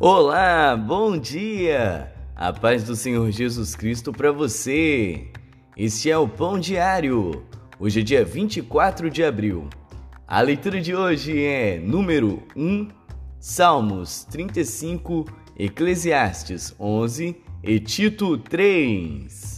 Olá, 0.00 0.76
bom 0.76 1.18
dia! 1.18 2.14
A 2.36 2.52
paz 2.52 2.84
do 2.84 2.94
Senhor 2.94 3.28
Jesus 3.32 3.74
Cristo 3.74 4.12
para 4.12 4.30
você. 4.30 5.26
Este 5.76 6.08
é 6.08 6.16
o 6.16 6.28
Pão 6.28 6.56
Diário. 6.56 7.42
Hoje 7.80 7.98
é 7.98 8.02
dia 8.04 8.24
24 8.24 9.10
de 9.10 9.24
abril. 9.24 9.68
A 10.24 10.40
leitura 10.40 10.80
de 10.80 10.94
hoje 10.94 11.42
é 11.44 11.80
número 11.80 12.40
1, 12.54 12.86
Salmos 13.40 14.22
35, 14.30 15.24
Eclesiastes 15.58 16.72
11 16.78 17.36
e 17.64 17.80
Tito 17.80 18.38
3. 18.38 19.57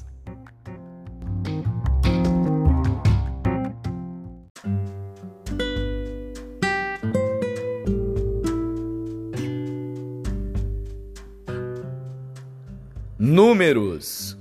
Números. 13.22 14.34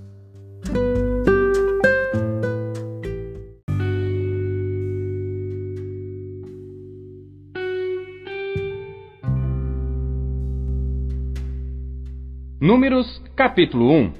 Números 12.62 13.22
capítulo 13.36 13.92
1 13.92 14.14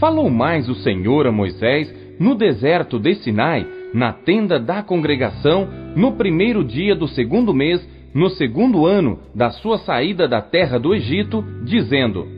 Falou 0.00 0.30
mais 0.30 0.66
o 0.70 0.74
Senhor 0.76 1.26
a 1.26 1.30
Moisés 1.30 1.94
no 2.18 2.34
deserto 2.34 2.98
de 2.98 3.16
Sinai, 3.16 3.66
na 3.92 4.14
tenda 4.14 4.58
da 4.58 4.82
congregação, 4.82 5.68
no 5.94 6.12
primeiro 6.12 6.64
dia 6.64 6.96
do 6.96 7.06
segundo 7.06 7.52
mês, 7.52 7.86
no 8.14 8.30
segundo 8.30 8.86
ano 8.86 9.18
da 9.34 9.50
sua 9.50 9.76
saída 9.80 10.26
da 10.26 10.40
terra 10.40 10.78
do 10.78 10.94
Egito, 10.94 11.44
dizendo: 11.66 12.37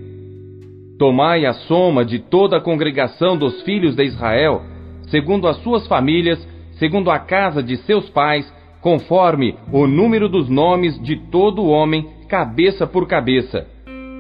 Tomai 1.01 1.47
a 1.47 1.55
soma 1.55 2.05
de 2.05 2.19
toda 2.19 2.59
a 2.59 2.61
congregação 2.61 3.35
dos 3.35 3.63
filhos 3.63 3.97
de 3.97 4.05
Israel, 4.05 4.61
segundo 5.09 5.49
as 5.49 5.57
suas 5.63 5.87
famílias, 5.87 6.39
segundo 6.73 7.11
a 7.11 7.19
casa 7.19 7.63
de 7.63 7.79
seus 7.79 8.11
pais, 8.11 8.47
conforme 8.83 9.57
o 9.73 9.87
número 9.87 10.29
dos 10.29 10.51
nomes 10.51 11.03
de 11.03 11.17
todo 11.17 11.65
homem, 11.65 12.07
cabeça 12.29 12.87
por 12.87 13.09
cabeça. 13.09 13.67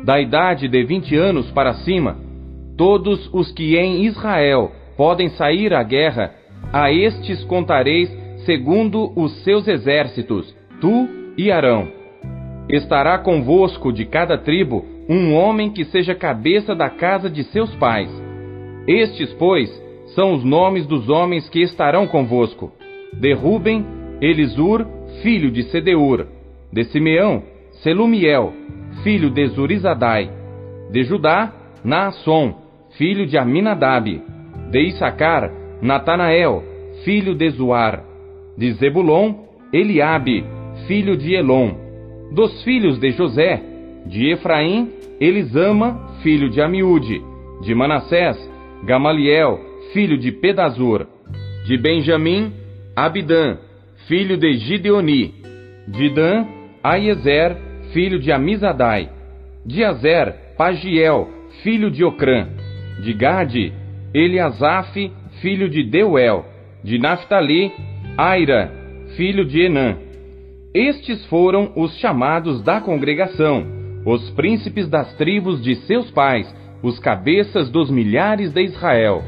Da 0.06 0.18
idade 0.22 0.68
de 0.68 0.82
vinte 0.82 1.14
anos 1.14 1.50
para 1.50 1.74
cima, 1.74 2.16
todos 2.78 3.28
os 3.30 3.52
que 3.52 3.76
em 3.76 4.06
Israel 4.06 4.72
podem 4.96 5.28
sair 5.28 5.74
à 5.74 5.82
guerra, 5.82 6.32
a 6.72 6.90
estes 6.90 7.44
contareis 7.44 8.10
segundo 8.46 9.12
os 9.14 9.44
seus 9.44 9.68
exércitos, 9.68 10.56
tu 10.80 11.06
e 11.36 11.52
Arão. 11.52 11.88
Estará 12.70 13.18
convosco 13.18 13.92
de 13.92 14.06
cada 14.06 14.38
tribo 14.38 14.89
um 15.10 15.34
homem 15.34 15.70
que 15.72 15.84
seja 15.86 16.14
cabeça 16.14 16.72
da 16.72 16.88
casa 16.88 17.28
de 17.28 17.42
seus 17.42 17.74
pais. 17.74 18.08
Estes, 18.86 19.32
pois, 19.32 19.68
são 20.14 20.34
os 20.34 20.44
nomes 20.44 20.86
dos 20.86 21.08
homens 21.08 21.48
que 21.48 21.60
estarão 21.60 22.06
convosco: 22.06 22.70
de 23.12 23.32
Ruben, 23.32 23.84
Elisur, 24.20 24.86
filho 25.20 25.50
de 25.50 25.64
Sedeur, 25.64 26.28
de 26.72 26.84
Simeão, 26.84 27.42
Selumiel, 27.82 28.52
filho 29.02 29.30
de 29.30 29.48
Zurizadai, 29.48 30.30
de 30.92 31.02
Judá, 31.02 31.52
Naasson, 31.82 32.54
filho 32.96 33.26
de 33.26 33.36
Aminadab, 33.36 34.22
de 34.70 34.80
Issacar, 34.80 35.50
Natanael, 35.82 36.62
filho 37.04 37.34
de 37.34 37.50
Zuar, 37.50 38.04
de 38.56 38.74
Zebulon, 38.74 39.34
Eliabe, 39.72 40.44
filho 40.86 41.16
de 41.16 41.34
Elon, 41.34 41.72
dos 42.32 42.62
filhos 42.62 42.98
de 43.00 43.10
José, 43.10 43.69
de 44.06 44.30
Efraim, 44.30 44.90
Elisama, 45.20 46.18
filho 46.22 46.48
de 46.48 46.60
Amiúde. 46.60 47.22
De 47.62 47.74
Manassés, 47.74 48.36
Gamaliel, 48.84 49.60
filho 49.92 50.16
de 50.18 50.32
Pedazur. 50.32 51.06
De 51.66 51.76
Benjamim, 51.76 52.52
Abidã, 52.96 53.58
filho 54.08 54.36
de 54.36 54.54
Gideoni. 54.54 55.34
De 55.86 56.08
Dan, 56.10 56.46
Aiezer, 56.82 57.56
filho 57.92 58.18
de 58.18 58.32
Amizadai. 58.32 59.10
De 59.64 59.84
Azer, 59.84 60.34
Pagiel, 60.56 61.28
filho 61.62 61.90
de 61.90 62.04
Ocrã. 62.04 62.48
De 63.02 63.12
Gade, 63.12 63.72
Eliasaf, 64.14 65.12
filho 65.42 65.68
de 65.68 65.82
Deuel. 65.84 66.46
De 66.82 66.98
Naphtali, 66.98 67.70
Aira, 68.16 68.72
filho 69.16 69.44
de 69.44 69.60
Enã. 69.60 69.96
Estes 70.72 71.26
foram 71.26 71.72
os 71.76 71.94
chamados 71.98 72.62
da 72.62 72.80
congregação 72.80 73.79
os 74.04 74.30
príncipes 74.30 74.88
das 74.88 75.12
tribos 75.14 75.62
de 75.62 75.76
seus 75.86 76.10
pais, 76.10 76.52
os 76.82 76.98
cabeças 76.98 77.70
dos 77.70 77.90
milhares 77.90 78.52
de 78.52 78.62
Israel. 78.62 79.22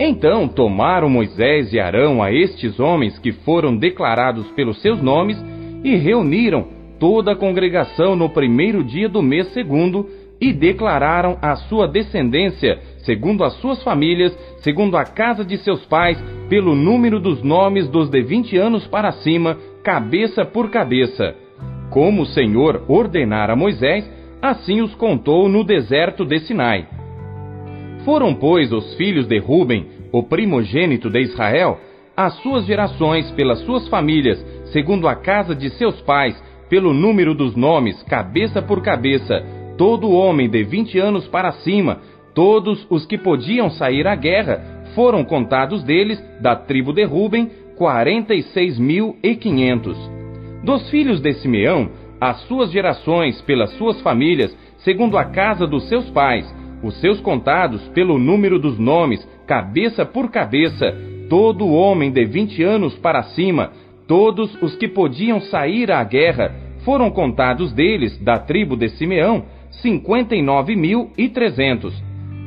Então 0.00 0.46
tomaram 0.48 1.08
Moisés 1.08 1.72
e 1.72 1.80
Arão 1.80 2.22
a 2.22 2.32
estes 2.32 2.78
homens 2.78 3.18
que 3.18 3.32
foram 3.32 3.76
declarados 3.76 4.46
pelos 4.52 4.80
seus 4.80 5.02
nomes 5.02 5.36
e 5.82 5.96
reuniram 5.96 6.68
toda 6.98 7.32
a 7.32 7.36
congregação 7.36 8.16
no 8.16 8.30
primeiro 8.30 8.82
dia 8.82 9.08
do 9.08 9.22
mês 9.22 9.52
segundo 9.52 10.08
e 10.40 10.52
declararam 10.52 11.36
a 11.42 11.56
sua 11.56 11.88
descendência, 11.88 12.78
segundo 12.98 13.42
as 13.42 13.54
suas 13.54 13.82
famílias, 13.82 14.36
segundo 14.62 14.96
a 14.96 15.04
casa 15.04 15.44
de 15.44 15.58
seus 15.58 15.84
pais, 15.86 16.16
pelo 16.48 16.76
número 16.76 17.18
dos 17.18 17.42
nomes 17.42 17.88
dos 17.88 18.08
de 18.08 18.22
vinte 18.22 18.56
anos 18.56 18.86
para 18.86 19.10
cima, 19.10 19.58
cabeça 19.82 20.44
por 20.44 20.70
cabeça 20.70 21.34
como 21.98 22.22
o 22.22 22.26
Senhor 22.26 22.84
ordenara 22.86 23.54
a 23.54 23.56
Moisés, 23.56 24.08
assim 24.40 24.80
os 24.80 24.94
contou 24.94 25.48
no 25.48 25.64
deserto 25.64 26.24
de 26.24 26.38
Sinai. 26.38 26.86
Foram, 28.04 28.32
pois, 28.32 28.72
os 28.72 28.94
filhos 28.94 29.26
de 29.26 29.36
Ruben, 29.38 29.84
o 30.12 30.22
primogênito 30.22 31.10
de 31.10 31.22
Israel, 31.22 31.76
as 32.16 32.34
suas 32.34 32.66
gerações 32.66 33.28
pelas 33.32 33.58
suas 33.62 33.88
famílias, 33.88 34.38
segundo 34.66 35.08
a 35.08 35.16
casa 35.16 35.56
de 35.56 35.70
seus 35.70 36.00
pais, 36.02 36.40
pelo 36.70 36.94
número 36.94 37.34
dos 37.34 37.56
nomes, 37.56 38.00
cabeça 38.04 38.62
por 38.62 38.80
cabeça, 38.80 39.44
todo 39.76 40.12
homem 40.12 40.48
de 40.48 40.62
vinte 40.62 41.00
anos 41.00 41.26
para 41.26 41.50
cima, 41.50 41.98
todos 42.32 42.86
os 42.88 43.06
que 43.06 43.18
podiam 43.18 43.68
sair 43.70 44.06
à 44.06 44.14
guerra, 44.14 44.84
foram 44.94 45.24
contados 45.24 45.82
deles, 45.82 46.22
da 46.40 46.54
tribo 46.54 46.92
de 46.92 47.02
Ruben, 47.02 47.50
quarenta 47.76 48.36
e 48.36 48.44
seis 48.44 48.78
mil 48.78 49.16
e 49.20 49.34
quinhentos. 49.34 49.98
Dos 50.68 50.90
filhos 50.90 51.18
de 51.22 51.32
Simeão, 51.32 51.88
as 52.20 52.42
suas 52.42 52.70
gerações 52.70 53.40
pelas 53.40 53.70
suas 53.78 53.98
famílias, 54.02 54.54
segundo 54.80 55.16
a 55.16 55.24
casa 55.24 55.66
dos 55.66 55.88
seus 55.88 56.10
pais, 56.10 56.44
os 56.82 57.00
seus 57.00 57.18
contados 57.22 57.80
pelo 57.94 58.18
número 58.18 58.58
dos 58.58 58.78
nomes, 58.78 59.26
cabeça 59.46 60.04
por 60.04 60.30
cabeça, 60.30 60.94
todo 61.30 61.72
homem 61.72 62.10
de 62.10 62.22
vinte 62.26 62.62
anos 62.62 62.94
para 62.98 63.22
cima, 63.22 63.72
todos 64.06 64.54
os 64.60 64.76
que 64.76 64.86
podiam 64.86 65.40
sair 65.40 65.90
à 65.90 66.04
guerra, 66.04 66.54
foram 66.84 67.10
contados 67.10 67.72
deles, 67.72 68.18
da 68.18 68.38
tribo 68.38 68.76
de 68.76 68.90
Simeão, 68.90 69.46
cinquenta 69.70 70.36
e 70.36 70.42
nove 70.42 70.76
mil 70.76 71.10
e 71.16 71.30
trezentos. 71.30 71.94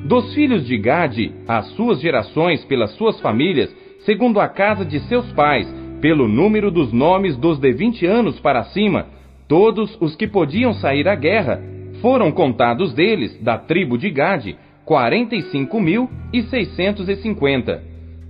Dos 0.05 0.31
filhos 0.35 0.67
de 0.67 0.77
Gade, 0.77 1.33
as 1.47 1.65
suas 1.71 1.99
gerações 1.99 2.63
pelas 2.65 2.91
suas 2.91 3.19
famílias, 3.19 3.75
segundo 4.05 4.39
a 4.39 4.47
casa 4.47 4.85
de 4.85 4.99
seus 5.07 5.25
pais, 5.31 5.80
pelo 6.01 6.27
número 6.27 6.71
dos 6.71 6.91
nomes 6.91 7.37
dos 7.37 7.59
de 7.59 7.71
vinte 7.71 8.05
anos 8.05 8.39
para 8.39 8.63
cima, 8.65 9.05
todos 9.47 9.95
os 10.01 10.15
que 10.15 10.27
podiam 10.27 10.73
sair 10.73 11.07
à 11.07 11.15
guerra, 11.15 11.61
foram 12.01 12.31
contados 12.31 12.93
deles, 12.93 13.39
da 13.41 13.57
tribo 13.57 13.97
de 13.97 14.09
Gade, 14.09 14.57
quarenta 14.83 15.35
e 15.35 15.43
cinco 15.43 15.79
mil 15.79 16.09
e 16.33 16.41
seiscentos 16.43 17.07
e 17.07 17.15
cinquenta. 17.17 17.83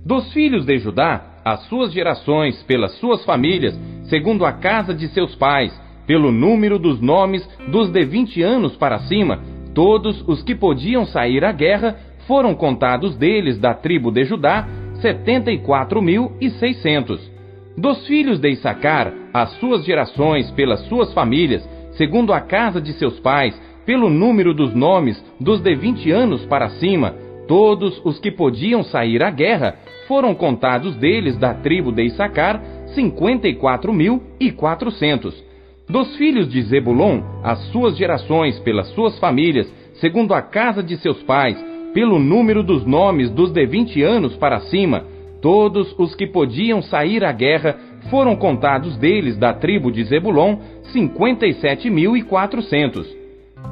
Dos 0.04 0.30
filhos 0.32 0.66
de 0.66 0.78
Judá, 0.78 1.38
as 1.44 1.60
suas 1.68 1.92
gerações, 1.92 2.62
pelas 2.64 2.92
suas 2.98 3.24
famílias, 3.24 3.74
segundo 4.04 4.44
a 4.44 4.52
casa 4.52 4.92
de 4.92 5.08
seus 5.08 5.34
pais, 5.34 5.72
pelo 6.06 6.30
número 6.30 6.78
dos 6.78 7.00
nomes 7.00 7.48
dos 7.68 7.90
de 7.90 8.04
vinte 8.04 8.42
anos 8.42 8.76
para 8.76 8.98
cima, 8.98 9.40
todos 9.74 10.22
os 10.28 10.42
que 10.42 10.54
podiam 10.54 11.06
sair 11.06 11.42
à 11.44 11.52
guerra, 11.52 11.96
foram 12.26 12.54
contados 12.54 13.16
deles, 13.16 13.58
da 13.58 13.72
tribo 13.72 14.10
de 14.10 14.24
Judá, 14.24 14.68
setenta 15.00 15.50
e 15.50 15.58
quatro 15.58 16.02
mil 16.02 16.32
e 16.40 16.50
seiscentos. 16.50 17.31
Dos 17.76 18.06
filhos 18.06 18.38
de 18.38 18.50
Issacar, 18.50 19.12
as 19.32 19.50
suas 19.58 19.84
gerações, 19.84 20.50
pelas 20.50 20.80
suas 20.88 21.12
famílias, 21.14 21.66
segundo 21.92 22.32
a 22.32 22.40
casa 22.40 22.80
de 22.80 22.92
seus 22.92 23.18
pais, 23.20 23.58
pelo 23.86 24.10
número 24.10 24.52
dos 24.52 24.74
nomes 24.74 25.22
dos 25.40 25.60
de 25.60 25.74
vinte 25.74 26.10
anos 26.10 26.44
para 26.46 26.68
cima, 26.68 27.14
todos 27.48 28.00
os 28.04 28.18
que 28.20 28.30
podiam 28.30 28.82
sair 28.84 29.22
à 29.22 29.30
guerra, 29.30 29.76
foram 30.06 30.34
contados 30.34 30.94
deles 30.96 31.36
da 31.38 31.54
tribo 31.54 31.90
de 31.90 32.04
Issacar, 32.04 32.62
cinquenta 32.94 33.48
e 33.48 33.54
quatro 33.54 33.92
mil 33.92 34.22
e 34.38 34.52
quatrocentos. 34.52 35.42
Dos 35.88 36.14
filhos 36.16 36.48
de 36.48 36.62
Zebulon, 36.62 37.22
as 37.42 37.58
suas 37.70 37.96
gerações, 37.96 38.58
pelas 38.60 38.88
suas 38.88 39.18
famílias, 39.18 39.72
segundo 39.94 40.34
a 40.34 40.42
casa 40.42 40.82
de 40.82 40.96
seus 40.98 41.22
pais, 41.22 41.56
pelo 41.94 42.18
número 42.18 42.62
dos 42.62 42.84
nomes 42.84 43.30
dos 43.30 43.50
de 43.50 43.66
vinte 43.66 44.02
anos 44.02 44.36
para 44.36 44.60
cima, 44.60 45.04
Todos 45.42 45.92
os 45.98 46.14
que 46.14 46.26
podiam 46.26 46.80
sair 46.80 47.24
à 47.24 47.32
guerra 47.32 47.76
foram 48.08 48.36
contados 48.36 48.96
deles 48.96 49.36
da 49.36 49.52
tribo 49.52 49.90
de 49.90 50.04
Zebulon, 50.04 50.58
cinquenta 50.92 51.46
e 51.46 51.54
sete 51.54 51.90
mil 51.90 52.16
e 52.16 52.22
quatrocentos. 52.22 53.06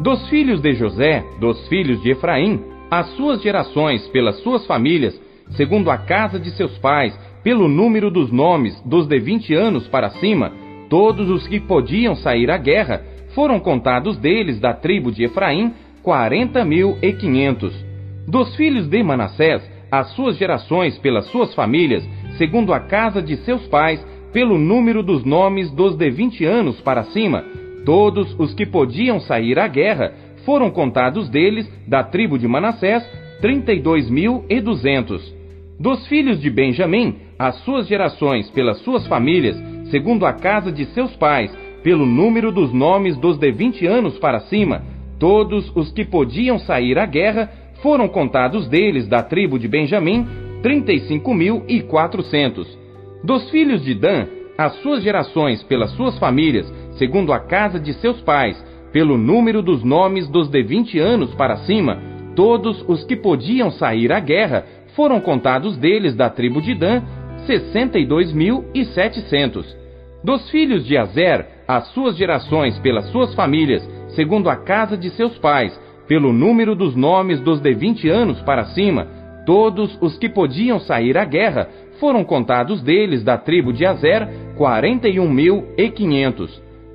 Dos 0.00 0.28
filhos 0.28 0.61
de 0.61 0.75
José, 0.75 1.25
dos 1.40 1.69
filhos 1.69 2.02
de 2.02 2.11
Efraim, 2.11 2.61
as 2.90 3.06
suas 3.11 3.40
gerações 3.40 4.06
pelas 4.08 4.40
suas 4.40 4.67
famílias, 4.67 5.19
segundo 5.50 5.93
a 5.93 5.96
casa 5.96 6.40
de 6.40 6.50
seus 6.50 6.76
pais, 6.78 7.17
pelo 7.44 7.69
número 7.69 8.11
dos 8.11 8.32
nomes 8.32 8.78
dos 8.84 9.06
de 9.06 9.20
vinte 9.20 9.55
anos 9.55 9.87
para 9.87 10.11
cima, 10.11 10.52
todos 10.88 11.31
os 11.31 11.46
que 11.46 11.61
podiam 11.61 12.16
sair 12.16 12.50
à 12.50 12.58
guerra, 12.58 13.02
foram 13.32 13.61
contados 13.61 14.19
deles 14.19 14.58
da 14.58 14.75
tribo 14.75 15.12
de 15.12 15.23
Efraim, 15.23 15.73
quarenta 16.02 16.64
mil 16.64 16.99
e 17.00 17.12
quinhentos. 17.12 17.73
Dos 18.26 18.56
filhos 18.56 18.88
de 18.88 19.02
Manassés, 19.05 19.62
as 19.90 20.12
suas 20.14 20.37
gerações 20.37 20.98
pelas 20.98 21.26
suas 21.26 21.54
famílias, 21.54 22.08
segundo 22.38 22.72
a 22.72 22.81
casa 22.81 23.20
de 23.20 23.37
seus 23.38 23.66
pais, 23.66 24.04
pelo 24.32 24.58
número 24.58 25.02
dos 25.02 25.25
nomes 25.25 25.70
dos 25.70 25.96
de 25.96 26.10
vinte 26.10 26.44
anos 26.44 26.81
para 26.81 27.04
cima, 27.04 27.44
todos 27.84 28.34
os 28.38 28.54
que 28.54 28.64
podiam 28.64 29.19
sair 29.20 29.58
à 29.58 29.66
guerra, 29.66 30.12
foram 30.44 30.70
contados 30.70 31.28
deles, 31.28 31.70
da 31.87 32.04
tribo 32.04 32.38
de 32.38 32.46
Manassés, 32.46 33.04
trinta 33.40 33.72
e 33.72 33.81
dois 33.81 34.08
mil 34.08 34.44
e 34.48 34.60
duzentos. 34.60 35.34
Dos 35.78 36.06
filhos 36.06 36.40
de 36.40 36.50
Benjamim, 36.50 37.16
as 37.38 37.56
suas 37.64 37.88
gerações 37.88 38.50
pelas 38.50 38.78
suas 38.82 39.06
famílias, 39.06 39.56
segundo 39.90 40.26
a 40.26 40.32
casa 40.32 40.70
de 40.70 40.84
seus 40.87 41.16
pais, 41.16 41.50
pelo 41.82 42.04
número 42.04 42.52
dos 42.52 42.72
nomes 42.72 43.16
dos 43.16 43.38
de 43.38 43.50
vinte 43.50 43.87
anos 43.87 44.19
para 44.19 44.40
cima, 44.40 44.82
todos 45.19 45.75
os 45.75 45.90
que 45.90 46.04
podiam 46.04 46.58
sair 46.58 46.98
à 46.98 47.06
guerra, 47.06 47.50
foram 47.82 48.08
contados 48.08 48.68
deles, 48.68 49.06
da 49.06 49.22
tribo 49.22 49.58
de 49.58 49.68
Benjamim, 49.68 50.26
trinta 50.62 50.92
e 50.92 51.00
cinco 51.00 51.34
mil 51.34 51.64
e 51.68 51.80
quatrocentos. 51.80 52.78
Dos 53.24 53.50
filhos 53.50 53.82
de 53.82 53.94
Dan, 53.94 54.26
as 54.56 54.74
suas 54.82 55.02
gerações 55.02 55.62
pelas 55.62 55.90
suas 55.92 56.18
famílias, 56.18 56.70
segundo 56.98 57.32
a 57.32 57.40
casa 57.40 57.80
de 57.80 57.94
seus 57.94 58.20
pais, 58.20 58.62
pelo 58.92 59.16
número 59.16 59.62
dos 59.62 59.82
nomes 59.82 60.28
dos 60.28 60.48
de 60.48 60.62
vinte 60.62 60.98
anos 60.98 61.34
para 61.34 61.56
cima, 61.58 61.98
todos 62.34 62.84
os 62.88 63.04
que 63.04 63.16
podiam 63.16 63.70
sair 63.70 64.12
à 64.12 64.20
guerra, 64.20 64.64
foram 64.94 65.20
contados 65.20 65.76
deles 65.76 66.14
da 66.14 66.28
tribo 66.28 66.60
de 66.60 66.74
Dan, 66.74 67.02
sessenta 67.46 67.98
e 67.98 68.04
dois 68.04 68.32
mil 68.32 68.64
e 68.74 68.84
setecentos. 68.84 69.76
Dos 70.22 70.50
filhos 70.50 70.84
de 70.84 70.98
Azer, 70.98 71.46
as 71.66 71.88
suas 71.94 72.16
gerações 72.16 72.78
pelas 72.80 73.06
suas 73.06 73.34
famílias, 73.34 73.88
segundo 74.08 74.50
a 74.50 74.56
casa 74.56 74.96
de 74.96 75.08
seus 75.10 75.38
pais, 75.38 75.78
pelo 76.10 76.30
número 76.32 76.74
dos 76.74 76.96
nomes 76.96 77.40
dos 77.40 77.60
de 77.60 77.72
20 77.72 78.08
anos 78.08 78.40
para 78.40 78.64
cima, 78.74 79.06
todos 79.46 79.96
os 80.00 80.18
que 80.18 80.28
podiam 80.28 80.80
sair 80.80 81.16
à 81.16 81.24
guerra, 81.24 81.68
foram 82.00 82.24
contados 82.24 82.82
deles 82.82 83.22
da 83.22 83.38
tribo 83.38 83.72
de 83.72 83.86
Azer, 83.86 84.28
41.500. 84.58 86.50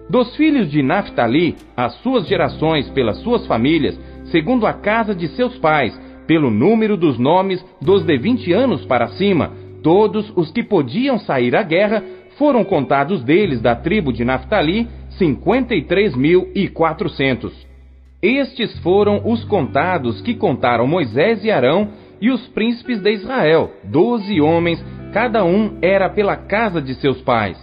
Dos 0.10 0.36
filhos 0.36 0.70
de 0.70 0.84
Naphtali, 0.84 1.56
as 1.78 1.94
suas 2.02 2.28
gerações 2.28 2.90
pelas 2.90 3.16
suas 3.20 3.48
famílias, 3.48 3.98
segundo 4.26 4.68
a 4.68 4.74
casa 4.74 5.16
de 5.16 5.30
seus 5.30 5.58
pais, 5.60 5.98
pelo 6.28 6.52
número 6.52 6.98
dos 6.98 7.18
nomes 7.18 7.66
dos 7.82 8.04
de 8.04 8.18
20 8.18 8.52
anos 8.52 8.84
para 8.84 9.08
cima, 9.12 9.54
todos 9.82 10.30
os 10.36 10.52
que 10.52 10.62
podiam 10.62 11.18
sair 11.20 11.56
à 11.56 11.64
guerra, 11.64 12.04
foram 12.38 12.66
contados 12.66 13.24
deles 13.24 13.62
da 13.62 13.78
tribo 13.78 14.12
de 14.12 14.26
Naphtali, 14.26 14.90
53.400. 15.18 17.75
Estes 18.26 18.76
foram 18.80 19.22
os 19.24 19.44
contados 19.44 20.20
que 20.20 20.34
contaram 20.34 20.88
Moisés 20.88 21.46
e 21.46 21.52
Arão 21.52 21.90
e 22.20 22.32
os 22.32 22.48
príncipes 22.48 23.00
de 23.00 23.12
Israel, 23.12 23.72
doze 23.84 24.42
homens, 24.42 24.84
cada 25.14 25.46
um 25.46 25.78
era 25.80 26.10
pela 26.10 26.36
casa 26.36 26.82
de 26.82 26.96
seus 26.96 27.22
pais. 27.22 27.56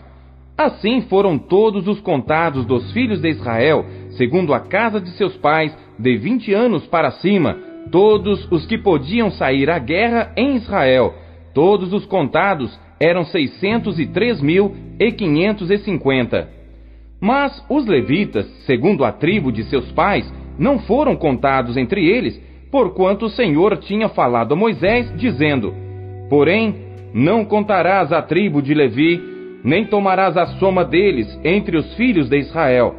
Assim 0.57 1.01
foram 1.01 1.37
todos 1.37 1.89
os 1.89 2.01
contados 2.01 2.65
dos 2.65 2.93
filhos 2.93 3.21
de 3.21 3.31
Israel, 3.31 3.85
segundo 4.11 4.55
a 4.55 4.61
casa 4.61 5.01
de 5.01 5.11
seus 5.17 5.37
pais, 5.39 5.77
de 5.99 6.17
vinte 6.17 6.55
anos 6.55 6.87
para 6.87 7.11
cima, 7.11 7.59
todos 7.91 8.47
os 8.53 8.65
que 8.65 8.79
podiam 8.79 9.33
sair 9.33 9.69
à 9.69 9.81
guerra 9.81 10.33
em 10.37 10.55
Israel. 10.55 11.13
Todos 11.53 11.93
os 11.93 12.07
contados 12.07 12.79
eram 13.01 13.25
seiscentos 13.25 13.99
e 13.99 14.07
três 14.07 14.41
mil 14.41 14.77
e 15.01 15.11
quinhentos 15.11 15.73
e 15.73 15.79
cinquenta. 15.79 16.49
Mas 17.21 17.65
os 17.69 17.85
levitas, 17.85 18.47
segundo 18.65 19.05
a 19.05 19.11
tribo 19.11 19.51
de 19.51 19.65
seus 19.65 19.91
pais, 19.91 20.33
não 20.59 20.79
foram 20.81 21.17
contados 21.17 21.77
entre 21.77 22.07
eles, 22.07 22.41
porquanto 22.71 23.27
o 23.27 23.31
Senhor 23.31 23.77
tinha 23.79 24.09
falado 24.09 24.55
a 24.55 24.57
Moisés, 24.57 25.13
dizendo: 25.17 25.75
Porém, 26.29 26.75
não 27.13 27.45
contarás 27.45 28.13
a 28.13 28.23
tribo 28.23 28.63
de 28.63 28.73
Levi 28.73 29.33
nem 29.65 29.85
tomarás 29.85 30.37
a 30.37 30.47
soma 30.59 30.85
deles 30.85 31.39
entre 31.45 31.77
os 31.77 31.95
filhos 31.95 32.29
de 32.29 32.39
Israel. 32.39 32.95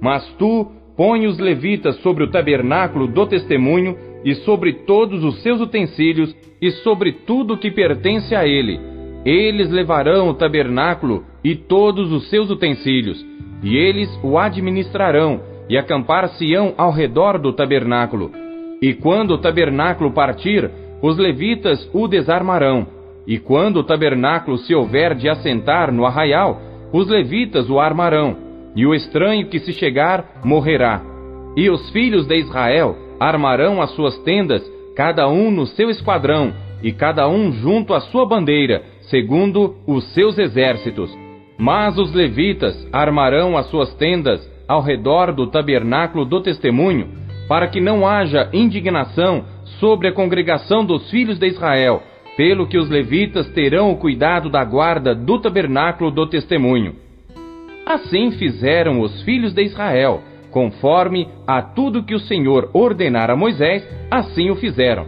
Mas 0.00 0.26
tu 0.38 0.66
põe 0.96 1.26
os 1.26 1.38
levitas 1.38 1.96
sobre 2.00 2.24
o 2.24 2.30
tabernáculo 2.30 3.06
do 3.06 3.26
testemunho 3.26 3.96
e 4.24 4.34
sobre 4.36 4.72
todos 4.72 5.22
os 5.24 5.42
seus 5.42 5.60
utensílios 5.60 6.34
e 6.60 6.70
sobre 6.82 7.12
tudo 7.12 7.56
que 7.56 7.70
pertence 7.70 8.34
a 8.34 8.46
ele. 8.46 8.78
Eles 9.24 9.70
levarão 9.70 10.28
o 10.28 10.34
tabernáculo 10.34 11.24
e 11.44 11.54
todos 11.54 12.12
os 12.12 12.28
seus 12.28 12.50
utensílios, 12.50 13.24
e 13.62 13.76
eles 13.76 14.08
o 14.22 14.38
administrarão 14.38 15.40
e 15.70 15.78
acampar-se-ão 15.78 16.74
ao 16.76 16.92
redor 16.92 17.38
do 17.38 17.54
tabernáculo. 17.54 18.30
E 18.82 18.92
quando 18.92 19.30
o 19.30 19.38
tabernáculo 19.38 20.12
partir, 20.12 20.70
os 21.00 21.16
levitas 21.16 21.88
o 21.94 22.06
desarmarão 22.06 23.00
e 23.26 23.38
quando 23.38 23.76
o 23.76 23.84
tabernáculo 23.84 24.58
se 24.58 24.74
houver 24.74 25.14
de 25.14 25.28
assentar 25.28 25.92
no 25.92 26.04
arraial, 26.04 26.60
os 26.92 27.08
levitas 27.08 27.70
o 27.70 27.78
armarão, 27.78 28.36
e 28.74 28.84
o 28.84 28.92
estranho 28.92 29.46
que 29.46 29.60
se 29.60 29.72
chegar 29.72 30.40
morrerá. 30.44 31.00
E 31.56 31.70
os 31.70 31.90
filhos 31.90 32.26
de 32.26 32.36
Israel 32.36 32.96
armarão 33.20 33.80
as 33.80 33.90
suas 33.92 34.18
tendas, 34.24 34.62
cada 34.96 35.28
um 35.28 35.50
no 35.50 35.64
seu 35.66 35.90
esquadrão, 35.90 36.52
e 36.82 36.92
cada 36.92 37.28
um 37.28 37.52
junto 37.52 37.94
à 37.94 38.00
sua 38.00 38.26
bandeira, 38.26 38.82
segundo 39.02 39.76
os 39.86 40.12
seus 40.14 40.36
exércitos. 40.36 41.16
Mas 41.56 41.98
os 41.98 42.12
levitas 42.12 42.88
armarão 42.92 43.56
as 43.56 43.66
suas 43.66 43.94
tendas 43.94 44.40
ao 44.70 44.80
redor 44.80 45.32
do 45.32 45.48
tabernáculo 45.48 46.24
do 46.24 46.40
testemunho, 46.40 47.08
para 47.48 47.66
que 47.66 47.80
não 47.80 48.06
haja 48.06 48.48
indignação 48.52 49.44
sobre 49.80 50.06
a 50.06 50.12
congregação 50.12 50.84
dos 50.84 51.10
filhos 51.10 51.40
de 51.40 51.48
Israel, 51.48 52.04
pelo 52.36 52.68
que 52.68 52.78
os 52.78 52.88
levitas 52.88 53.48
terão 53.48 53.90
o 53.90 53.96
cuidado 53.96 54.48
da 54.48 54.64
guarda 54.64 55.12
do 55.12 55.40
tabernáculo 55.40 56.12
do 56.12 56.24
testemunho. 56.24 56.94
Assim 57.84 58.30
fizeram 58.30 59.00
os 59.00 59.20
filhos 59.22 59.52
de 59.52 59.64
Israel, 59.64 60.22
conforme 60.52 61.26
a 61.48 61.60
tudo 61.60 62.04
que 62.04 62.14
o 62.14 62.20
Senhor 62.20 62.70
ordenara 62.72 63.32
a 63.32 63.36
Moisés, 63.36 63.84
assim 64.08 64.50
o 64.50 64.54
fizeram. 64.54 65.04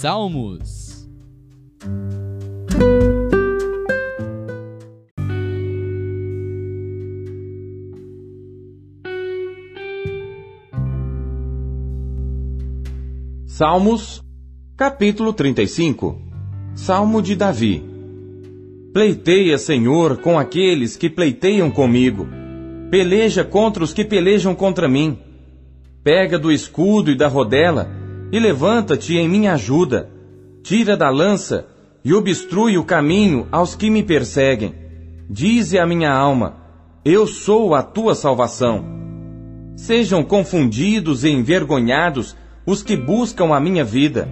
Salmos 0.00 1.06
Salmos, 13.44 14.24
capítulo 14.74 15.34
35 15.34 16.18
Salmo 16.74 17.20
de 17.20 17.36
Davi 17.36 17.84
Pleiteia, 18.94 19.58
Senhor, 19.58 20.16
com 20.22 20.38
aqueles 20.38 20.96
que 20.96 21.10
pleiteiam 21.10 21.70
comigo. 21.70 22.26
Peleja 22.90 23.44
contra 23.44 23.84
os 23.84 23.92
que 23.92 24.06
pelejam 24.06 24.54
contra 24.54 24.88
mim. 24.88 25.18
Pega 26.02 26.38
do 26.38 26.50
escudo 26.50 27.10
e 27.10 27.14
da 27.14 27.28
rodela 27.28 27.99
e 28.32 28.38
levanta-te 28.38 29.16
em 29.16 29.28
minha 29.28 29.54
ajuda. 29.54 30.10
Tira 30.62 30.96
da 30.96 31.08
lança 31.10 31.66
e 32.04 32.14
obstrui 32.14 32.78
o 32.78 32.84
caminho 32.84 33.46
aos 33.50 33.74
que 33.74 33.90
me 33.90 34.02
perseguem. 34.02 34.74
Dize 35.28 35.78
a 35.78 35.86
minha 35.86 36.12
alma: 36.12 36.56
Eu 37.04 37.26
sou 37.26 37.74
a 37.74 37.82
tua 37.82 38.14
salvação. 38.14 38.84
Sejam 39.76 40.22
confundidos 40.22 41.24
e 41.24 41.30
envergonhados 41.30 42.36
os 42.66 42.82
que 42.82 42.96
buscam 42.96 43.54
a 43.54 43.60
minha 43.60 43.84
vida. 43.84 44.28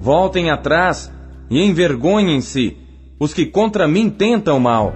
Voltem 0.00 0.50
atrás 0.50 1.12
e 1.50 1.62
envergonhem-se 1.62 2.76
os 3.18 3.34
que 3.34 3.44
contra 3.44 3.86
mim 3.86 4.08
tentam 4.08 4.58
mal. 4.58 4.94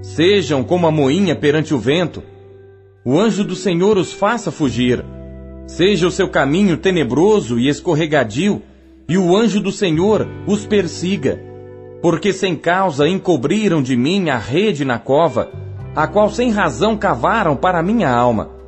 Sejam 0.00 0.62
como 0.62 0.86
a 0.86 0.90
moinha 0.90 1.34
perante 1.34 1.74
o 1.74 1.78
vento. 1.78 2.22
O 3.04 3.18
anjo 3.18 3.42
do 3.42 3.56
Senhor 3.56 3.96
os 3.96 4.12
faça 4.12 4.52
fugir. 4.52 5.04
Seja 5.66 6.06
o 6.06 6.10
seu 6.10 6.28
caminho 6.28 6.76
tenebroso 6.76 7.58
e 7.58 7.68
escorregadio, 7.68 8.62
e 9.08 9.16
o 9.16 9.36
anjo 9.36 9.60
do 9.60 9.72
Senhor 9.72 10.28
os 10.46 10.66
persiga. 10.66 11.40
Porque 12.00 12.32
sem 12.32 12.56
causa 12.56 13.08
encobriram 13.08 13.82
de 13.82 13.96
mim 13.96 14.28
a 14.30 14.38
rede 14.38 14.84
na 14.84 14.98
cova, 14.98 15.50
a 15.94 16.06
qual 16.06 16.30
sem 16.30 16.50
razão 16.50 16.96
cavaram 16.96 17.56
para 17.56 17.78
a 17.78 17.82
minha 17.82 18.10
alma 18.10 18.62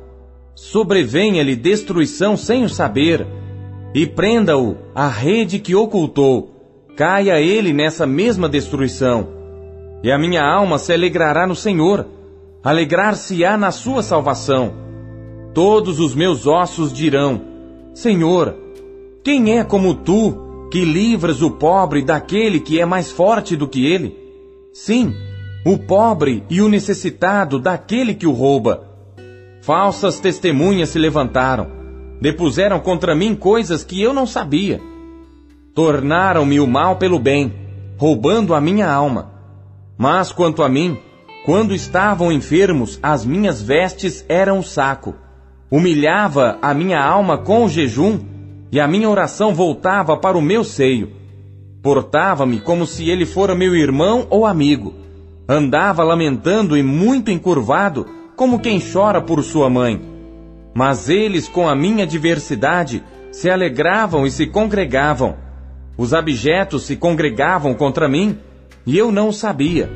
sobrevenha-lhe 0.55 1.55
destruição 1.55 2.37
sem 2.37 2.63
o 2.63 2.69
saber. 2.69 3.27
e 3.93 4.05
prenda-o 4.05 4.75
à 4.93 5.07
rede 5.07 5.57
que 5.57 5.73
ocultou. 5.73 6.51
Caia 6.97 7.39
ele 7.39 7.71
nessa 7.71 8.05
mesma 8.05 8.49
destruição. 8.49 9.29
E 10.03 10.11
a 10.11 10.17
minha 10.17 10.43
alma 10.43 10.77
se 10.77 10.91
alegrará 10.91 11.47
no 11.47 11.55
Senhor, 11.55 12.05
alegrar-se-á 12.61 13.55
na 13.55 13.71
sua 13.71 14.03
salvação. 14.03 14.73
Todos 15.55 16.01
os 16.01 16.13
meus 16.13 16.45
ossos 16.45 16.91
dirão: 16.91 17.41
Senhor, 17.93 18.53
quem 19.23 19.57
é 19.57 19.63
como 19.63 19.95
tu, 19.95 20.67
que 20.69 20.83
livras 20.83 21.41
o 21.41 21.49
pobre 21.49 22.03
daquele 22.03 22.59
que 22.59 22.81
é 22.81 22.85
mais 22.85 23.09
forte 23.09 23.55
do 23.55 23.65
que 23.65 23.85
ele? 23.85 24.13
Sim, 24.73 25.15
o 25.65 25.77
pobre 25.77 26.43
e 26.49 26.61
o 26.61 26.67
necessitado 26.67 27.57
daquele 27.57 28.13
que 28.13 28.27
o 28.27 28.33
rouba. 28.33 28.85
Falsas 29.61 30.19
testemunhas 30.19 30.89
se 30.89 30.99
levantaram, 30.99 31.67
depuseram 32.19 32.81
contra 32.81 33.15
mim 33.15 33.33
coisas 33.33 33.81
que 33.81 34.01
eu 34.01 34.13
não 34.13 34.27
sabia. 34.27 34.81
Tornaram-me 35.73 36.59
o 36.59 36.67
mal 36.67 36.97
pelo 36.97 37.17
bem, 37.17 37.53
roubando 37.97 38.53
a 38.53 38.59
minha 38.59 38.91
alma. 38.91 39.31
Mas 39.97 40.33
quanto 40.33 40.61
a 40.61 40.67
mim, 40.67 40.97
quando 41.45 41.73
estavam 41.73 42.29
enfermos, 42.29 42.99
as 43.01 43.25
minhas 43.25 43.61
vestes 43.61 44.25
eram 44.27 44.57
um 44.57 44.63
saco. 44.63 45.15
Humilhava 45.69 46.57
a 46.61 46.73
minha 46.73 47.03
alma 47.03 47.37
com 47.37 47.65
o 47.65 47.69
jejum, 47.69 48.19
e 48.71 48.79
a 48.79 48.87
minha 48.87 49.09
oração 49.09 49.53
voltava 49.53 50.17
para 50.17 50.37
o 50.37 50.41
meu 50.41 50.63
seio. 50.63 51.11
Portava-me 51.81 52.59
como 52.59 52.85
se 52.85 53.09
ele 53.09 53.25
fora 53.25 53.55
meu 53.55 53.75
irmão 53.75 54.27
ou 54.29 54.45
amigo 54.45 55.05
Andava 55.47 56.03
lamentando 56.03 56.75
e 56.75 56.81
muito 56.81 57.29
encurvado, 57.29 58.07
como 58.35 58.59
quem 58.59 58.81
chora 58.81 59.21
por 59.21 59.43
sua 59.43 59.69
mãe. 59.69 60.01
Mas 60.73 61.07
eles, 61.07 61.47
com 61.47 61.69
a 61.69 61.75
minha 61.75 62.05
diversidade, 62.05 63.03
se 63.31 63.49
alegravam 63.49 64.25
e 64.25 64.31
se 64.31 64.47
congregavam. 64.47 65.35
Os 65.95 66.15
abjetos 66.15 66.83
se 66.87 66.95
congregavam 66.95 67.75
contra 67.75 68.09
mim, 68.09 68.39
e 68.87 68.97
eu 68.97 69.11
não 69.11 69.31
sabia. 69.31 69.89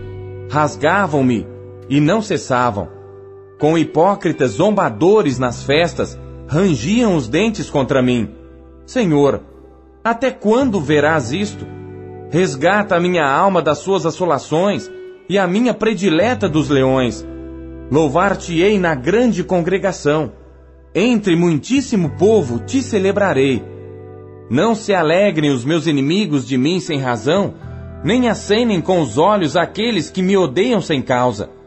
Rasgavam-me 0.51 1.47
e 1.89 1.99
não 1.99 2.21
cessavam. 2.21 2.87
Com 3.59 3.77
hipócritas 3.77 4.51
zombadores 4.51 5.37
nas 5.37 5.63
festas, 5.63 6.17
rangiam 6.47 7.17
os 7.17 7.27
dentes 7.27 7.69
contra 7.69 8.01
mim. 8.01 8.29
Senhor, 8.85 9.41
até 10.01 10.31
quando 10.31 10.79
verás 10.79 11.33
isto? 11.33 11.67
Resgata 12.31 12.95
a 12.95 13.01
minha 13.01 13.29
alma 13.29 13.61
das 13.61 13.79
suas 13.79 14.05
assolações 14.05 14.89
e 15.27 15.37
a 15.37 15.45
minha 15.45 15.73
predileta 15.73 16.47
dos 16.47 16.69
leões. 16.69 17.27
Louvar-te-ei 17.91 18.79
na 18.79 18.95
grande 18.95 19.43
congregação. 19.43 20.31
Entre 20.95 21.35
muitíssimo 21.35 22.11
povo 22.11 22.59
te 22.59 22.81
celebrarei. 22.81 23.61
Não 24.49 24.73
se 24.73 24.93
alegrem 24.93 25.51
os 25.51 25.65
meus 25.65 25.85
inimigos 25.85 26.47
de 26.47 26.57
mim 26.57 26.79
sem 26.79 26.97
razão, 26.97 27.55
nem 28.05 28.29
acenem 28.29 28.79
com 28.79 29.01
os 29.01 29.17
olhos 29.17 29.57
aqueles 29.57 30.09
que 30.09 30.21
me 30.21 30.37
odeiam 30.37 30.79
sem 30.79 31.01
causa. 31.01 31.58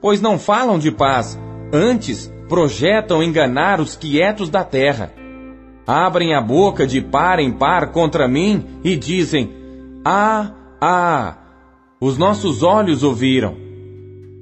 Pois 0.00 0.20
não 0.20 0.38
falam 0.38 0.78
de 0.78 0.90
paz, 0.90 1.38
antes 1.72 2.32
projetam 2.48 3.22
enganar 3.22 3.80
os 3.80 3.96
quietos 3.96 4.48
da 4.48 4.64
terra. 4.64 5.12
Abrem 5.86 6.34
a 6.34 6.40
boca 6.40 6.86
de 6.86 7.00
par 7.00 7.38
em 7.38 7.52
par 7.52 7.92
contra 7.92 8.28
mim 8.28 8.64
e 8.82 8.96
dizem: 8.96 9.50
Ah, 10.04 10.52
ah, 10.80 11.36
os 12.00 12.18
nossos 12.18 12.62
olhos 12.62 13.02
ouviram. 13.02 13.56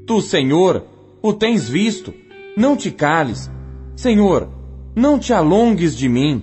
Tu, 0.07 0.21
Senhor, 0.21 0.85
o 1.23 1.33
tens 1.33 1.69
visto. 1.69 2.13
Não 2.57 2.77
te 2.77 2.91
cales. 2.91 3.51
Senhor, 3.97 4.49
não 4.95 5.19
te 5.19 5.33
alongues 5.33 5.97
de 5.97 6.09
mim. 6.09 6.43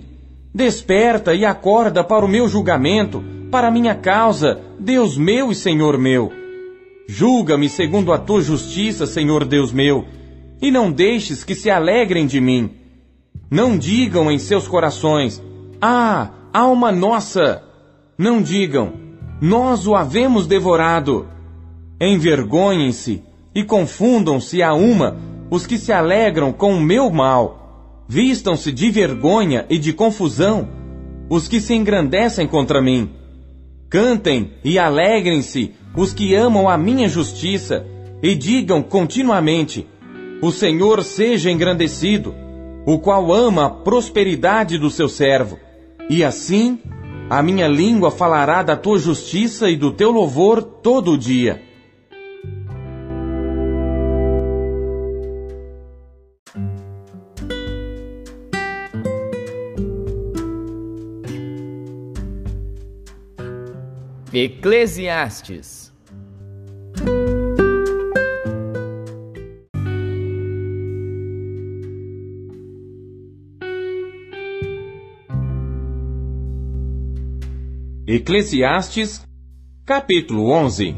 Desperta 0.54 1.34
e 1.34 1.44
acorda 1.44 2.04
para 2.04 2.24
o 2.24 2.28
meu 2.28 2.48
julgamento, 2.48 3.22
para 3.50 3.68
a 3.68 3.70
minha 3.70 3.94
causa, 3.94 4.60
Deus 4.78 5.16
meu 5.16 5.50
e 5.50 5.54
Senhor 5.54 5.96
meu. 5.98 6.41
Julga-me 7.06 7.68
segundo 7.68 8.12
a 8.12 8.18
tua 8.18 8.42
justiça, 8.42 9.06
Senhor 9.06 9.44
Deus 9.44 9.72
meu, 9.72 10.06
e 10.60 10.70
não 10.70 10.90
deixes 10.90 11.44
que 11.44 11.54
se 11.54 11.70
alegrem 11.70 12.26
de 12.26 12.40
mim. 12.40 12.70
Não 13.50 13.76
digam 13.76 14.30
em 14.30 14.38
seus 14.38 14.66
corações: 14.68 15.42
Ah, 15.80 16.30
alma 16.52 16.92
nossa! 16.92 17.62
Não 18.16 18.40
digam: 18.40 18.92
nós 19.40 19.88
o 19.88 19.96
havemos 19.96 20.46
devorado. 20.46 21.26
Envergonhem-se 22.00 23.22
e 23.52 23.64
confundam-se 23.64 24.62
a 24.62 24.72
uma 24.72 25.16
os 25.50 25.66
que 25.66 25.76
se 25.76 25.92
alegram 25.92 26.52
com 26.52 26.74
o 26.74 26.80
meu 26.80 27.10
mal. 27.10 28.04
Vistam-se 28.08 28.70
de 28.70 28.90
vergonha 28.90 29.66
e 29.68 29.78
de 29.78 29.92
confusão 29.92 30.68
os 31.28 31.48
que 31.48 31.60
se 31.60 31.74
engrandecem 31.74 32.46
contra 32.46 32.80
mim. 32.80 33.10
Cantem 33.90 34.52
e 34.64 34.78
alegrem-se 34.78 35.74
os 35.96 36.12
que 36.12 36.34
amam 36.34 36.68
a 36.68 36.76
minha 36.76 37.08
justiça 37.08 37.86
e 38.22 38.34
digam 38.34 38.82
continuamente: 38.82 39.86
O 40.40 40.50
Senhor 40.50 41.02
seja 41.02 41.50
engrandecido, 41.50 42.34
o 42.86 42.98
qual 42.98 43.32
ama 43.32 43.66
a 43.66 43.70
prosperidade 43.70 44.78
do 44.78 44.90
seu 44.90 45.08
servo. 45.08 45.58
E 46.08 46.24
assim 46.24 46.78
a 47.30 47.42
minha 47.42 47.66
língua 47.66 48.10
falará 48.10 48.62
da 48.62 48.76
tua 48.76 48.98
justiça 48.98 49.70
e 49.70 49.76
do 49.76 49.92
teu 49.92 50.10
louvor 50.10 50.62
todo 50.62 51.12
o 51.12 51.18
dia. 51.18 51.62
Eclesiastes 64.34 65.81
Eclesiastes, 78.14 79.26
capítulo 79.86 80.50
11 80.50 80.94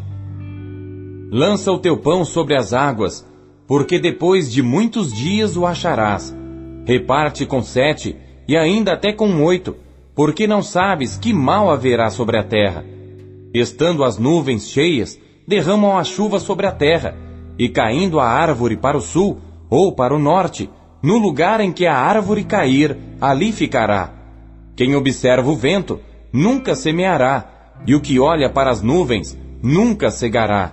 Lança 1.30 1.71
o 1.71 1.78
teu 1.78 1.97
pão 1.97 2.25
sobre 2.25 2.56
as 2.56 2.73
águas, 2.73 3.25
porque 3.68 4.00
depois 4.00 4.50
de 4.50 4.61
muitos 4.64 5.12
dias 5.12 5.56
o 5.56 5.64
acharás. 5.64 6.37
Reparte 6.85 7.47
com 7.47 7.62
sete, 7.62 8.16
e 8.49 8.56
ainda 8.56 8.94
até 8.94 9.12
com 9.12 9.44
oito, 9.44 9.76
porque 10.12 10.49
não 10.49 10.61
sabes 10.61 11.16
que 11.16 11.33
mal 11.33 11.71
haverá 11.71 12.11
sobre 12.11 12.37
a 12.37 12.42
terra. 12.42 12.85
Estando 13.54 14.02
as 14.02 14.18
nuvens 14.18 14.68
cheias, 14.68 15.16
derramam 15.47 15.97
a 15.97 16.02
chuva 16.02 16.40
sobre 16.40 16.66
a 16.66 16.73
terra, 16.73 17.16
e 17.56 17.68
caindo 17.68 18.18
a 18.18 18.26
árvore 18.26 18.76
para 18.76 18.99
o 18.99 19.00
sul 19.00 19.38
ou 19.71 19.92
para 19.92 20.16
o 20.16 20.18
norte, 20.18 20.68
no 21.00 21.16
lugar 21.16 21.61
em 21.61 21.71
que 21.71 21.87
a 21.87 21.97
árvore 21.97 22.42
cair, 22.42 22.99
ali 23.21 23.52
ficará. 23.52 24.12
Quem 24.75 24.97
observa 24.97 25.49
o 25.49 25.54
vento, 25.54 26.00
nunca 26.34 26.74
semeará, 26.74 27.44
e 27.86 27.94
o 27.94 28.00
que 28.00 28.18
olha 28.18 28.50
para 28.50 28.68
as 28.68 28.82
nuvens 28.82 29.38
nunca 29.62 30.10
cegará. 30.10 30.72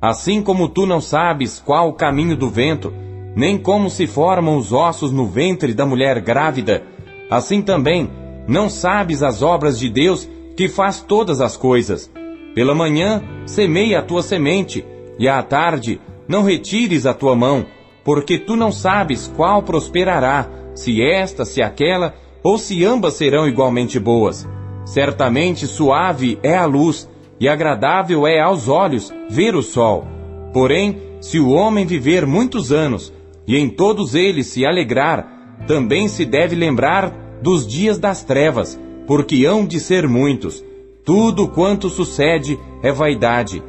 Assim 0.00 0.42
como 0.42 0.66
tu 0.66 0.86
não 0.86 1.00
sabes 1.00 1.62
qual 1.64 1.90
o 1.90 1.92
caminho 1.92 2.34
do 2.34 2.48
vento, 2.48 2.90
nem 3.36 3.58
como 3.58 3.90
se 3.90 4.06
formam 4.06 4.56
os 4.56 4.72
ossos 4.72 5.12
no 5.12 5.26
ventre 5.26 5.74
da 5.74 5.84
mulher 5.84 6.20
grávida, 6.20 6.82
assim 7.30 7.60
também 7.60 8.08
não 8.48 8.70
sabes 8.70 9.22
as 9.22 9.42
obras 9.42 9.78
de 9.78 9.90
Deus 9.90 10.28
que 10.56 10.68
faz 10.68 11.02
todas 11.02 11.42
as 11.42 11.54
coisas. 11.54 12.10
Pela 12.54 12.74
manhã 12.74 13.22
semeia 13.44 13.98
a 13.98 14.02
tua 14.02 14.22
semente, 14.22 14.84
e 15.18 15.28
à 15.28 15.42
tarde 15.42 16.00
não 16.26 16.42
retires 16.42 17.04
a 17.04 17.12
tua 17.12 17.36
mão, 17.36 17.66
porque 18.02 18.38
tu 18.38 18.56
não 18.56 18.72
sabes 18.72 19.30
qual 19.36 19.62
prosperará, 19.62 20.48
se 20.74 21.02
esta, 21.02 21.44
se 21.44 21.60
aquela, 21.60 22.14
ou 22.42 22.56
se 22.58 22.84
ambas 22.84 23.14
serão 23.14 23.46
igualmente 23.46 23.98
boas. 23.98 24.46
Certamente 24.84 25.66
suave 25.66 26.38
é 26.42 26.56
a 26.56 26.66
luz, 26.66 27.08
e 27.40 27.48
agradável 27.48 28.26
é 28.26 28.40
aos 28.40 28.68
olhos 28.68 29.12
ver 29.28 29.54
o 29.54 29.62
sol. 29.62 30.06
Porém, 30.52 31.00
se 31.20 31.40
o 31.40 31.50
homem 31.50 31.84
viver 31.84 32.26
muitos 32.26 32.70
anos, 32.70 33.12
e 33.46 33.56
em 33.56 33.68
todos 33.68 34.14
eles 34.14 34.46
se 34.46 34.64
alegrar, 34.64 35.56
também 35.66 36.08
se 36.08 36.24
deve 36.24 36.54
lembrar 36.54 37.10
dos 37.42 37.66
dias 37.66 37.98
das 37.98 38.22
trevas, 38.22 38.78
porque 39.06 39.44
hão 39.44 39.66
de 39.66 39.80
ser 39.80 40.08
muitos. 40.08 40.64
Tudo 41.04 41.48
quanto 41.48 41.90
sucede 41.90 42.58
é 42.82 42.92
vaidade. 42.92 43.62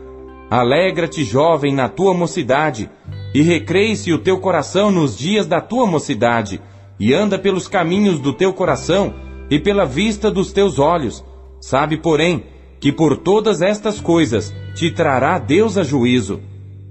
Alegra-te, 0.49 1.23
jovem, 1.23 1.73
na 1.73 1.89
tua 1.89 2.13
mocidade, 2.13 2.89
e 3.33 3.41
recreie-se 3.41 4.13
o 4.13 4.19
teu 4.19 4.39
coração 4.39 4.91
nos 4.91 5.17
dias 5.17 5.45
da 5.47 5.59
tua 5.59 5.85
mocidade, 5.85 6.61
e 6.99 7.13
anda 7.13 7.37
pelos 7.37 7.67
caminhos 7.67 8.19
do 8.19 8.31
teu 8.31 8.53
coração, 8.53 9.13
e 9.49 9.59
pela 9.59 9.85
vista 9.85 10.31
dos 10.31 10.51
teus 10.51 10.79
olhos. 10.79 11.23
Sabe, 11.61 11.97
porém, 11.97 12.45
que 12.79 12.91
por 12.91 13.17
todas 13.17 13.61
estas 13.61 13.99
coisas 13.99 14.53
te 14.75 14.91
trará 14.91 15.39
Deus 15.39 15.77
a 15.77 15.83
juízo. 15.83 16.41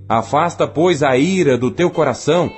Afasta, 0.09 0.67
pois, 0.67 1.03
a 1.03 1.17
ira 1.17 1.57
do 1.57 1.71
teu 1.71 1.91
coração 1.91 2.51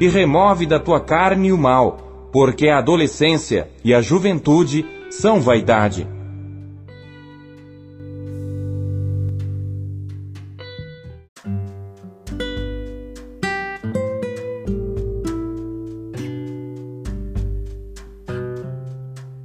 e 0.00 0.08
remove 0.08 0.66
da 0.66 0.78
tua 0.78 1.00
carne 1.00 1.52
o 1.52 1.58
mal, 1.58 2.28
porque 2.32 2.68
a 2.68 2.78
adolescência 2.78 3.70
e 3.84 3.94
a 3.94 4.00
juventude 4.00 4.84
são 5.10 5.40
vaidade. 5.40 6.06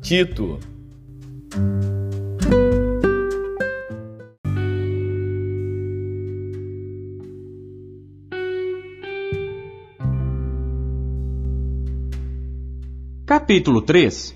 Tito 0.07 0.57
Capítulo 13.25 13.81
3 13.81 14.33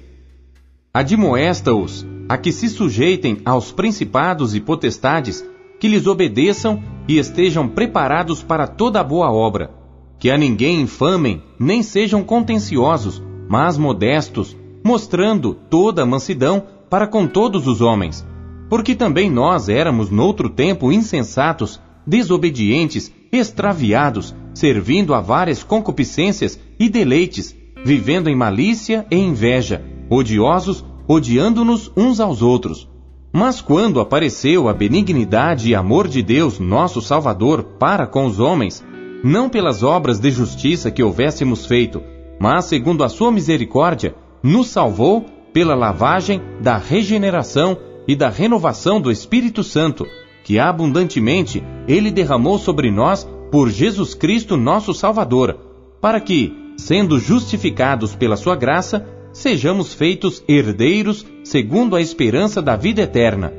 Admoesta-os 0.94 2.06
a 2.28 2.38
que 2.38 2.52
se 2.52 2.68
sujeitem 2.68 3.40
aos 3.46 3.72
principados 3.72 4.54
e 4.54 4.60
potestades, 4.60 5.42
que 5.80 5.88
lhes 5.88 6.06
obedeçam 6.06 6.84
e 7.08 7.18
estejam 7.18 7.70
preparados 7.70 8.44
para 8.44 8.68
toda 8.68 9.02
boa 9.02 9.32
obra. 9.32 9.74
Que 10.20 10.30
a 10.30 10.38
ninguém 10.38 10.82
infamem, 10.82 11.42
nem 11.58 11.82
sejam 11.82 12.26
contenciosos, 12.26 13.24
mas 13.48 13.78
modestos, 13.78 14.58
mostrando 14.84 15.54
toda 15.54 16.04
a 16.04 16.06
mansidão 16.06 16.64
para 16.90 17.08
com 17.08 17.28
todos 17.28 17.68
os 17.68 17.82
homens. 17.82 18.26
Porque 18.70 18.96
também 18.96 19.30
nós 19.30 19.70
éramos 19.70 20.10
noutro 20.10 20.50
tempo 20.50 20.92
insensatos, 20.92 21.80
desobedientes, 22.06 23.12
extraviados, 23.32 24.36
servindo 24.54 25.14
a 25.14 25.22
várias 25.22 25.64
concupiscências 25.64 26.60
e 26.80 26.90
deleites, 26.90 27.56
vivendo 27.84 28.30
em 28.30 28.36
malícia 28.36 29.06
e 29.10 29.18
inveja, 29.18 29.84
odiosos, 30.10 30.84
odiando-nos 31.08 31.92
uns 31.96 32.20
aos 32.20 32.42
outros. 32.42 32.90
Mas 33.34 33.62
quando 33.62 34.02
apareceu 34.02 34.68
a 34.68 34.74
benignidade 34.74 35.70
e 35.70 35.76
amor 35.76 36.08
de 36.08 36.22
Deus, 36.22 36.60
nosso 36.60 37.02
Salvador, 37.02 37.64
para 37.80 38.06
com 38.06 38.26
os 38.26 38.40
homens, 38.40 38.84
não 39.24 39.48
pelas 39.48 39.84
obras 39.84 40.20
de 40.20 40.30
justiça 40.32 40.92
que 40.92 41.02
houvéssemos 41.02 41.66
feito, 41.66 42.02
mas 42.40 42.66
segundo 42.66 43.04
a 43.04 43.10
sua 43.10 43.32
misericórdia, 43.32 44.16
nos 44.44 44.68
salvou 44.68 45.26
pela 45.54 45.76
lavagem 45.76 46.42
da 46.62 46.78
regeneração 46.78 47.78
e 48.08 48.16
da 48.16 48.30
renovação 48.30 49.00
do 49.00 49.12
Espírito 49.12 49.64
Santo, 49.64 50.06
que 50.44 50.58
abundantemente 50.58 51.64
ele 51.88 52.10
derramou 52.10 52.58
sobre 52.58 52.90
nós 52.90 53.28
por 53.52 53.70
Jesus 53.70 54.14
Cristo, 54.14 54.58
nosso 54.58 54.94
Salvador, 54.94 55.58
para 56.00 56.20
que, 56.20 56.54
sendo 56.78 57.20
justificados 57.20 58.16
pela 58.16 58.38
sua 58.38 58.56
graça, 58.56 59.06
sejamos 59.34 59.94
feitos 59.94 60.44
herdeiros 60.48 61.26
segundo 61.44 61.96
a 61.96 62.02
esperança 62.02 62.62
da 62.62 62.76
vida 62.76 63.02
eterna. 63.02 63.54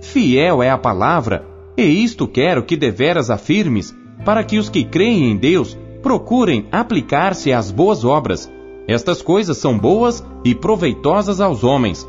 Fiel 0.00 0.62
é 0.62 0.70
a 0.70 0.78
palavra, 0.78 1.44
e 1.76 1.82
isto 1.82 2.28
quero 2.28 2.62
que 2.62 2.76
deveras 2.76 3.30
afirmes, 3.30 3.94
para 4.24 4.44
que 4.44 4.58
os 4.58 4.68
que 4.68 4.84
creem 4.84 5.30
em 5.30 5.36
Deus 5.36 5.76
procurem 6.02 6.66
aplicar-se 6.70 7.52
às 7.52 7.70
boas 7.70 8.04
obras. 8.04 8.50
Estas 8.88 9.22
coisas 9.22 9.56
são 9.58 9.78
boas 9.78 10.24
e 10.44 10.54
proveitosas 10.54 11.40
aos 11.40 11.62
homens. 11.62 12.04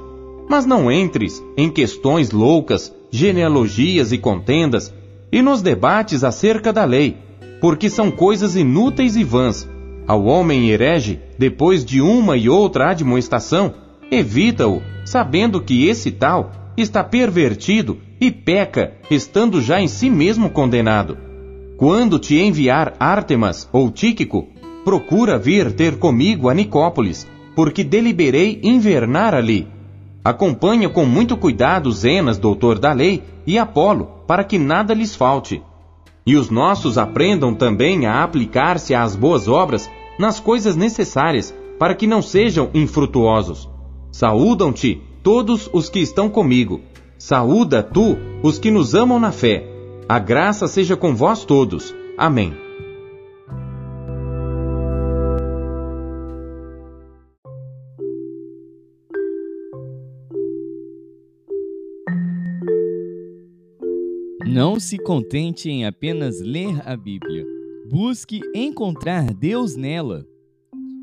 Mas 0.50 0.66
não 0.66 0.92
entres 0.92 1.44
em 1.56 1.70
questões 1.70 2.32
loucas, 2.32 2.92
genealogias 3.12 4.12
e 4.12 4.18
contendas, 4.18 4.92
e 5.32 5.42
nos 5.44 5.62
debates 5.62 6.24
acerca 6.24 6.74
da 6.74 6.86
lei, 6.86 7.18
porque 7.62 7.88
são 7.88 8.10
coisas 8.10 8.56
inúteis 8.56 9.16
e 9.16 9.24
vãs 9.24 9.68
ao 10.10 10.26
homem 10.26 10.72
herege, 10.72 11.20
depois 11.38 11.86
de 11.86 12.02
uma 12.02 12.36
e 12.36 12.50
outra 12.50 12.90
admoestação, 12.90 13.76
evita-o, 14.10 14.82
sabendo 15.06 15.62
que 15.62 15.86
esse 15.86 16.10
tal 16.10 16.52
está 16.76 17.04
pervertido 17.04 18.00
e 18.20 18.32
peca, 18.32 18.94
estando 19.12 19.62
já 19.62 19.80
em 19.80 19.88
si 19.88 20.10
mesmo 20.10 20.50
condenado. 20.50 21.16
Quando 21.78 22.18
te 22.18 22.40
enviar 22.40 22.96
Ártemas 23.00 23.70
ou 23.72 23.92
Tíquico, 23.92 24.48
procura 24.90 25.38
vir 25.38 25.72
ter 25.74 26.00
comigo 26.00 26.50
a 26.50 26.54
Nicópolis, 26.56 27.28
porque 27.56 27.84
deliberei 27.84 28.60
invernar 28.64 29.36
ali. 29.36 29.68
Acompanha 30.26 30.90
com 30.90 31.06
muito 31.06 31.38
cuidado 31.38 31.92
Zenas, 31.92 32.40
doutor 32.40 32.80
da 32.80 32.92
lei, 32.92 33.22
e 33.46 33.60
Apolo, 33.60 34.08
para 34.26 34.44
que 34.44 34.58
nada 34.58 34.96
lhes 34.96 35.16
falte. 35.16 35.62
E 36.26 36.36
os 36.36 36.50
nossos 36.50 36.98
aprendam 36.98 37.54
também 37.54 38.08
a 38.08 38.24
aplicar-se 38.24 38.96
às 38.96 39.16
boas 39.16 39.48
obras 39.48 39.88
nas 40.18 40.40
coisas 40.40 40.76
necessárias, 40.76 41.54
para 41.78 41.94
que 41.94 42.08
não 42.08 42.24
sejam 42.24 42.72
infrutuosos. 42.74 43.70
Saúdam-te 44.12 45.00
todos 45.22 45.70
os 45.72 45.88
que 45.88 46.00
estão 46.00 46.30
comigo. 46.30 46.82
Saúda 47.20 47.84
tu 47.84 48.18
os 48.42 48.58
que 48.58 48.72
nos 48.72 48.96
amam 48.96 49.20
na 49.20 49.32
fé. 49.32 49.68
A 50.10 50.18
graça 50.18 50.68
seja 50.68 50.98
com 50.98 51.14
vós 51.14 51.46
todos. 51.46 51.94
Amém. 52.18 52.69
Não 64.52 64.80
se 64.80 64.98
contente 64.98 65.70
em 65.70 65.86
apenas 65.86 66.42
ler 66.42 66.82
a 66.84 66.98
Bíblia 66.98 67.46
Busque 67.90 68.42
encontrar 68.54 69.34
Deus 69.34 69.76
nela. 69.76 70.24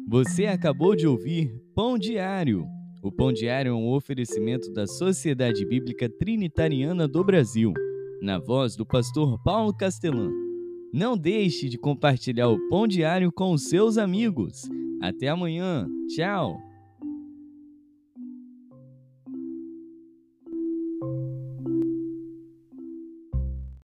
Você 0.08 0.46
acabou 0.46 0.94
de 0.94 1.04
ouvir 1.04 1.52
Pão 1.74 1.98
Diário. 1.98 2.64
O 3.02 3.10
Pão 3.10 3.32
Diário 3.32 3.70
é 3.70 3.74
um 3.74 3.88
oferecimento 3.92 4.72
da 4.72 4.86
Sociedade 4.86 5.64
Bíblica 5.66 6.08
Trinitariana 6.08 7.08
do 7.08 7.24
Brasil, 7.24 7.72
na 8.22 8.38
voz 8.38 8.76
do 8.76 8.86
pastor 8.86 9.42
Paulo 9.42 9.74
Castelã. 9.74 10.30
Não 10.92 11.18
deixe 11.18 11.68
de 11.68 11.76
compartilhar 11.76 12.48
o 12.48 12.68
Pão 12.68 12.86
Diário 12.86 13.32
com 13.32 13.52
os 13.52 13.64
seus 13.64 13.98
amigos. 13.98 14.62
Até 15.02 15.28
amanhã. 15.28 15.88
Tchau. 16.08 16.65